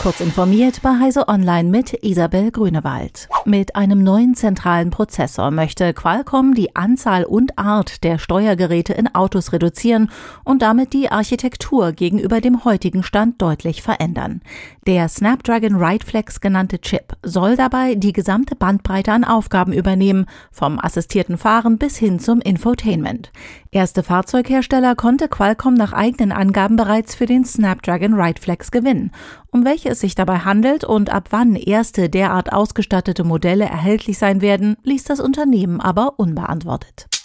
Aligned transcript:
Kurz 0.00 0.20
informiert 0.20 0.80
bei 0.80 1.00
Heise 1.00 1.26
Online 1.26 1.68
mit 1.68 2.04
Isabel 2.04 2.52
Grünewald. 2.52 3.28
Mit 3.44 3.74
einem 3.74 4.04
neuen 4.04 4.36
zentralen 4.36 4.90
Prozessor 4.90 5.50
möchte 5.50 5.92
Qualcomm 5.92 6.54
die 6.54 6.76
Anzahl 6.76 7.24
und 7.24 7.58
Art 7.58 8.04
der 8.04 8.18
Steuergeräte 8.18 8.92
in 8.92 9.12
Autos 9.12 9.52
reduzieren 9.52 10.08
und 10.44 10.62
damit 10.62 10.92
die 10.92 11.10
Architektur 11.10 11.90
gegenüber 11.90 12.40
dem 12.40 12.64
heutigen 12.64 13.02
Stand 13.02 13.42
deutlich 13.42 13.82
verändern. 13.82 14.40
Der 14.86 15.08
Snapdragon 15.08 15.74
Rightflex 15.74 16.40
genannte 16.40 16.80
Chip 16.80 17.16
soll 17.24 17.56
dabei 17.56 17.96
die 17.96 18.12
gesamte 18.12 18.54
Bandbreite 18.54 19.10
an 19.10 19.24
Aufgaben 19.24 19.72
übernehmen, 19.72 20.26
vom 20.52 20.78
assistierten 20.78 21.38
Fahren 21.38 21.76
bis 21.76 21.96
hin 21.96 22.20
zum 22.20 22.40
Infotainment. 22.40 23.32
Erste 23.72 24.04
Fahrzeughersteller 24.04 24.94
konnte 24.94 25.28
Qualcomm 25.28 25.74
nach 25.74 25.92
eigenen 25.92 26.30
Angaben 26.30 26.76
bereits 26.76 27.16
für 27.16 27.26
den 27.26 27.44
Snapdragon 27.44 28.14
Rightflex 28.14 28.70
gewinnen. 28.70 29.10
Um 29.50 29.64
welche 29.64 29.88
es 29.88 30.00
sich 30.00 30.14
dabei 30.14 30.40
handelt 30.40 30.84
und 30.84 31.10
ab 31.10 31.28
wann 31.30 31.56
erste 31.56 32.10
derart 32.10 32.52
ausgestattete 32.52 33.24
Modelle 33.24 33.64
erhältlich 33.64 34.18
sein 34.18 34.40
werden, 34.40 34.76
ließ 34.82 35.04
das 35.04 35.20
Unternehmen 35.20 35.80
aber 35.80 36.18
unbeantwortet. 36.18 37.17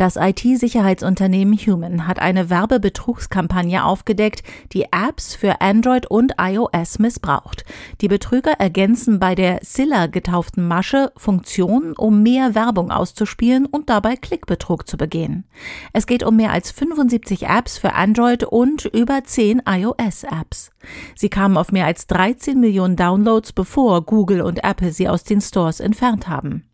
Das 0.00 0.16
IT-Sicherheitsunternehmen 0.16 1.58
Human 1.58 2.06
hat 2.06 2.20
eine 2.20 2.48
Werbebetrugskampagne 2.48 3.84
aufgedeckt, 3.84 4.42
die 4.72 4.84
Apps 4.84 5.34
für 5.34 5.60
Android 5.60 6.06
und 6.06 6.36
iOS 6.40 6.98
missbraucht. 6.98 7.66
Die 8.00 8.08
Betrüger 8.08 8.52
ergänzen 8.52 9.20
bei 9.20 9.34
der 9.34 9.58
Silla 9.60 10.06
getauften 10.06 10.66
Masche 10.66 11.12
Funktionen, 11.18 11.92
um 11.98 12.22
mehr 12.22 12.54
Werbung 12.54 12.90
auszuspielen 12.90 13.66
und 13.66 13.90
dabei 13.90 14.16
Klickbetrug 14.16 14.88
zu 14.88 14.96
begehen. 14.96 15.44
Es 15.92 16.06
geht 16.06 16.22
um 16.22 16.34
mehr 16.34 16.52
als 16.52 16.70
75 16.70 17.48
Apps 17.48 17.76
für 17.76 17.92
Android 17.92 18.44
und 18.44 18.86
über 18.86 19.22
10 19.22 19.64
iOS-Apps. 19.66 20.70
Sie 21.14 21.28
kamen 21.28 21.58
auf 21.58 21.72
mehr 21.72 21.84
als 21.84 22.06
13 22.06 22.58
Millionen 22.58 22.96
Downloads, 22.96 23.52
bevor 23.52 24.00
Google 24.06 24.40
und 24.40 24.64
Apple 24.64 24.92
sie 24.92 25.10
aus 25.10 25.24
den 25.24 25.42
Stores 25.42 25.78
entfernt 25.78 26.26
haben. 26.26 26.69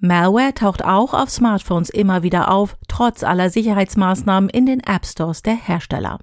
Malware 0.00 0.54
taucht 0.54 0.84
auch 0.84 1.14
auf 1.14 1.30
Smartphones 1.30 1.90
immer 1.90 2.22
wieder 2.22 2.50
auf, 2.50 2.76
trotz 2.88 3.22
aller 3.22 3.50
Sicherheitsmaßnahmen 3.50 4.50
in 4.50 4.66
den 4.66 4.80
App 4.80 5.06
Stores 5.06 5.42
der 5.42 5.54
Hersteller. 5.54 6.18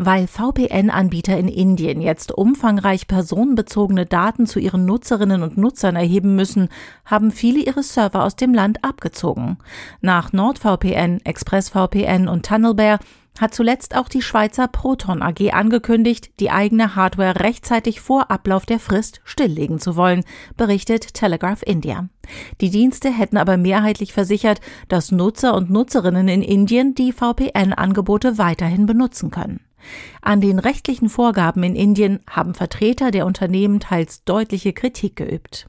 Weil 0.00 0.28
VPN-Anbieter 0.28 1.36
in 1.36 1.48
Indien 1.48 2.00
jetzt 2.00 2.30
umfangreich 2.30 3.08
personenbezogene 3.08 4.06
Daten 4.06 4.46
zu 4.46 4.60
ihren 4.60 4.84
Nutzerinnen 4.84 5.42
und 5.42 5.58
Nutzern 5.58 5.96
erheben 5.96 6.36
müssen, 6.36 6.68
haben 7.04 7.32
viele 7.32 7.58
ihre 7.58 7.82
Server 7.82 8.22
aus 8.22 8.36
dem 8.36 8.54
Land 8.54 8.84
abgezogen. 8.84 9.58
Nach 10.00 10.32
NordVPN, 10.32 11.20
ExpressVPN 11.24 12.28
und 12.28 12.46
Tunnelbear 12.46 13.00
hat 13.38 13.54
zuletzt 13.54 13.96
auch 13.96 14.08
die 14.08 14.22
Schweizer 14.22 14.68
Proton 14.68 15.22
AG 15.22 15.52
angekündigt, 15.52 16.30
die 16.40 16.50
eigene 16.50 16.96
Hardware 16.96 17.40
rechtzeitig 17.40 18.00
vor 18.00 18.30
Ablauf 18.30 18.66
der 18.66 18.78
Frist 18.78 19.20
stilllegen 19.24 19.78
zu 19.78 19.96
wollen, 19.96 20.24
berichtet 20.56 21.14
Telegraph 21.14 21.62
India. 21.64 22.08
Die 22.60 22.70
Dienste 22.70 23.10
hätten 23.10 23.36
aber 23.36 23.56
mehrheitlich 23.56 24.12
versichert, 24.12 24.60
dass 24.88 25.12
Nutzer 25.12 25.54
und 25.54 25.70
Nutzerinnen 25.70 26.28
in 26.28 26.42
Indien 26.42 26.94
die 26.94 27.12
VPN-Angebote 27.12 28.38
weiterhin 28.38 28.86
benutzen 28.86 29.30
können. 29.30 29.60
An 30.20 30.40
den 30.40 30.58
rechtlichen 30.58 31.08
Vorgaben 31.08 31.62
in 31.62 31.76
Indien 31.76 32.20
haben 32.28 32.54
Vertreter 32.54 33.10
der 33.10 33.26
Unternehmen 33.26 33.80
teils 33.80 34.24
deutliche 34.24 34.72
Kritik 34.72 35.16
geübt. 35.16 35.66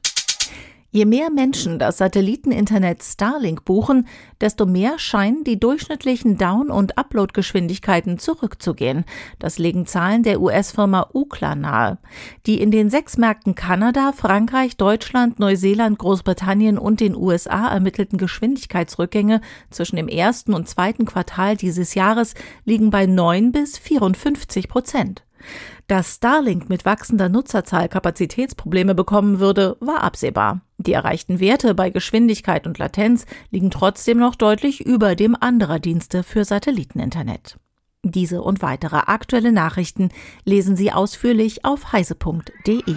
Je 0.92 1.04
mehr 1.04 1.30
Menschen 1.30 1.78
das 1.78 1.98
Satelliteninternet 1.98 3.04
Starlink 3.04 3.64
buchen, 3.64 4.08
desto 4.40 4.66
mehr 4.66 4.98
scheinen 4.98 5.44
die 5.44 5.60
durchschnittlichen 5.60 6.36
Down- 6.36 6.68
und 6.68 6.98
Uploadgeschwindigkeiten 6.98 8.18
zurückzugehen. 8.18 9.04
Das 9.38 9.58
legen 9.58 9.86
Zahlen 9.86 10.24
der 10.24 10.40
US-Firma 10.40 11.10
Ukla 11.14 11.54
nahe. 11.54 11.98
Die 12.46 12.60
in 12.60 12.72
den 12.72 12.90
sechs 12.90 13.16
Märkten 13.16 13.54
Kanada, 13.54 14.10
Frankreich, 14.10 14.76
Deutschland, 14.76 15.38
Neuseeland, 15.38 15.96
Großbritannien 15.96 16.76
und 16.76 16.98
den 16.98 17.14
USA 17.14 17.68
ermittelten 17.68 18.18
Geschwindigkeitsrückgänge 18.18 19.42
zwischen 19.70 19.94
dem 19.94 20.08
ersten 20.08 20.54
und 20.54 20.68
zweiten 20.68 21.04
Quartal 21.04 21.56
dieses 21.56 21.94
Jahres 21.94 22.34
liegen 22.64 22.90
bei 22.90 23.06
9 23.06 23.52
bis 23.52 23.78
54 23.78 24.68
Prozent. 24.68 25.22
Dass 25.86 26.16
Starlink 26.16 26.68
mit 26.68 26.84
wachsender 26.84 27.28
Nutzerzahl 27.28 27.88
Kapazitätsprobleme 27.88 28.94
bekommen 28.94 29.40
würde, 29.40 29.76
war 29.80 30.02
absehbar. 30.02 30.60
Die 30.78 30.92
erreichten 30.92 31.40
Werte 31.40 31.74
bei 31.74 31.90
Geschwindigkeit 31.90 32.66
und 32.66 32.78
Latenz 32.78 33.26
liegen 33.50 33.70
trotzdem 33.70 34.18
noch 34.18 34.34
deutlich 34.34 34.80
über 34.80 35.14
dem 35.14 35.36
anderer 35.38 35.78
Dienste 35.78 36.22
für 36.22 36.44
Satelliteninternet. 36.44 37.58
Diese 38.02 38.40
und 38.42 38.62
weitere 38.62 38.96
aktuelle 38.96 39.52
Nachrichten 39.52 40.08
lesen 40.44 40.74
Sie 40.76 40.90
ausführlich 40.90 41.64
auf 41.64 41.92
heise.de. 41.92 42.96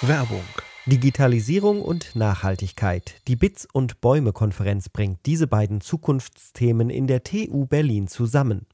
Werbung 0.00 0.44
Digitalisierung 0.86 1.80
und 1.80 2.16
Nachhaltigkeit. 2.16 3.20
Die 3.28 3.36
Bits 3.36 3.68
und 3.72 4.00
Bäume 4.00 4.32
Konferenz 4.32 4.88
bringt 4.88 5.24
diese 5.26 5.46
beiden 5.46 5.80
Zukunftsthemen 5.80 6.90
in 6.90 7.06
der 7.06 7.22
TU 7.22 7.66
Berlin 7.66 8.08
zusammen. 8.08 8.66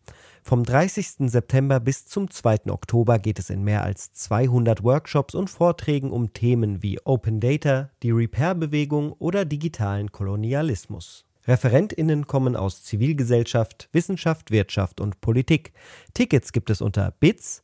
Vom 0.42 0.64
30. 0.64 1.30
September 1.30 1.80
bis 1.80 2.06
zum 2.06 2.30
2. 2.30 2.70
Oktober 2.70 3.18
geht 3.18 3.38
es 3.38 3.50
in 3.50 3.64
mehr 3.64 3.82
als 3.82 4.12
200 4.12 4.82
Workshops 4.82 5.34
und 5.34 5.50
Vorträgen 5.50 6.10
um 6.10 6.32
Themen 6.32 6.82
wie 6.82 6.98
Open 7.04 7.40
Data, 7.40 7.90
die 8.02 8.10
Repair-Bewegung 8.10 9.12
oder 9.12 9.44
digitalen 9.44 10.10
Kolonialismus. 10.12 11.26
ReferentInnen 11.46 12.26
kommen 12.26 12.56
aus 12.56 12.84
Zivilgesellschaft, 12.84 13.88
Wissenschaft, 13.92 14.50
Wirtschaft 14.50 15.00
und 15.00 15.20
Politik. 15.20 15.72
Tickets 16.12 16.52
gibt 16.52 16.70
es 16.70 16.82
unter 16.82 17.12
bits- 17.20 17.62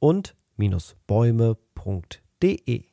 und-bäume.de. 0.00 2.84